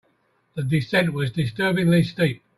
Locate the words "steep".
2.01-2.41